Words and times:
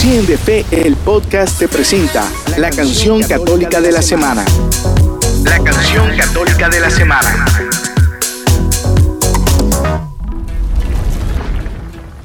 Cien 0.00 0.24
de 0.24 0.38
Fe, 0.38 0.64
el 0.70 0.96
podcast 0.96 1.58
te 1.58 1.68
presenta 1.68 2.26
la 2.56 2.70
canción 2.70 3.22
católica 3.22 3.82
de 3.82 3.92
la 3.92 4.00
semana. 4.00 4.46
La 5.44 5.62
canción 5.62 6.16
católica 6.16 6.70
de 6.70 6.80
la 6.80 6.88
semana. 6.88 7.44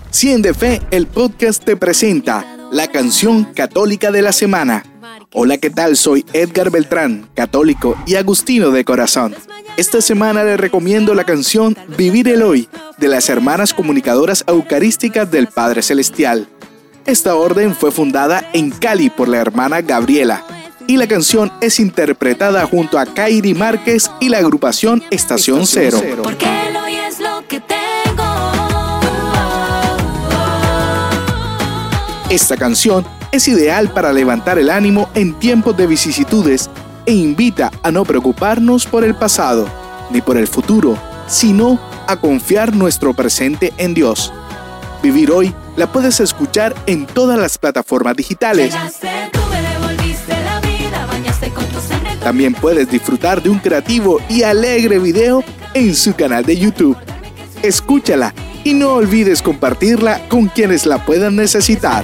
Cien 0.10 0.42
de 0.42 0.54
Fe, 0.54 0.82
el 0.90 1.08
podcast 1.08 1.66
te 1.66 1.76
presenta 1.76 2.46
la 2.72 2.88
canción 2.88 3.44
católica 3.44 4.10
de 4.10 4.22
la 4.22 4.32
semana. 4.32 4.86
Hola, 5.34 5.58
¿qué 5.58 5.70
tal? 5.70 5.98
Soy 5.98 6.26
Edgar 6.32 6.72
Beltrán, 6.72 7.30
católico 7.34 7.98
y 8.08 8.16
agustino 8.16 8.72
de 8.72 8.86
corazón. 8.86 9.36
Esta 9.76 10.00
semana 10.00 10.46
les 10.46 10.58
recomiendo 10.58 11.14
la 11.14 11.26
canción 11.26 11.78
Vivir 11.98 12.30
el 12.30 12.42
Hoy 12.42 12.70
de 12.98 13.10
las 13.10 13.28
hermanas 13.28 13.74
comunicadoras 13.74 14.46
eucarísticas 14.48 15.30
del 15.30 15.48
Padre 15.48 15.82
Celestial. 15.82 16.48
Esta 17.06 17.36
orden 17.36 17.76
fue 17.76 17.92
fundada 17.92 18.50
en 18.54 18.72
Cali 18.72 19.12
por 19.12 19.28
la 19.28 19.38
hermana 19.38 19.82
Gabriela 19.82 20.44
y 20.88 20.98
la 20.98 21.08
canción 21.08 21.54
es 21.62 21.80
interpretada 21.80 22.66
junto 22.66 22.98
a 22.98 23.06
Kairi 23.06 23.54
Márquez 23.54 24.10
y 24.20 24.30
la 24.30 24.40
agrupación 24.40 25.04
Estación 25.12 25.68
Cero. 25.68 26.02
Esta 32.32 32.58
canción 32.58 33.06
es 33.32 33.48
ideal 33.48 33.94
para 33.94 34.12
levantar 34.12 34.58
el 34.58 34.72
ánimo 34.72 35.08
en 35.14 35.36
tiempos 35.36 35.78
de 35.78 35.86
vicisitudes 35.86 36.72
e 37.06 37.14
invita 37.14 37.72
a 37.84 37.92
no 37.92 38.04
preocuparnos 38.04 38.88
por 38.88 39.04
el 39.04 39.14
pasado 39.14 39.70
ni 40.10 40.22
por 40.22 40.38
el 40.38 40.48
futuro, 40.48 40.98
sino 41.28 41.80
a 42.08 42.16
confiar 42.18 42.76
nuestro 42.76 43.14
presente 43.14 43.74
en 43.78 43.94
Dios. 43.94 44.34
Vivir 45.02 45.32
hoy 45.32 45.54
la 45.76 45.92
puedes 45.92 46.20
escuchar 46.20 46.76
en 46.86 47.06
todas 47.06 47.38
las 47.38 47.58
plataformas 47.58 48.16
digitales. 48.16 48.74
También 52.24 52.56
puedes 52.56 52.90
disfrutar 52.90 53.42
de 53.44 53.50
un 53.50 53.60
creativo 53.60 54.20
y 54.28 54.42
alegre 54.42 54.98
video 54.98 55.44
en 55.76 55.96
su 55.96 56.16
canal 56.16 56.44
de 56.44 56.58
YouTube. 56.58 56.98
Escúchala 57.62 58.34
y 58.64 58.74
no 58.74 58.94
olvides 58.94 59.44
compartirla 59.44 60.28
con 60.28 60.48
quienes 60.48 60.88
la 60.88 61.06
puedan 61.06 61.36
necesitar. 61.36 62.04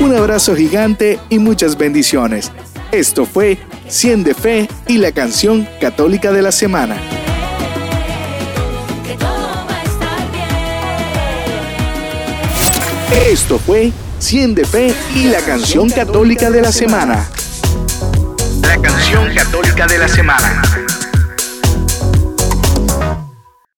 Un 0.00 0.16
abrazo 0.16 0.56
gigante 0.56 1.20
y 1.28 1.38
muchas 1.38 1.76
bendiciones. 1.76 2.50
Esto 2.92 3.26
fue 3.26 3.58
Cien 3.88 4.24
de 4.24 4.34
Fe 4.34 4.68
y 4.86 4.96
la 4.96 5.12
canción 5.12 5.68
católica 5.80 6.32
de 6.32 6.40
la 6.40 6.52
semana. 6.52 6.96
Esto 13.12 13.58
fue 13.58 13.92
Cien 14.18 14.54
de 14.54 14.64
Fe 14.64 14.94
y 15.14 15.24
la 15.24 15.40
canción 15.40 15.90
católica 15.90 16.50
de 16.50 16.62
la 16.62 16.70
semana. 16.70 17.28
La 18.62 18.80
canción 18.80 19.34
católica 19.34 19.86
de 19.86 19.98
la 19.98 20.08
semana. 20.08 20.79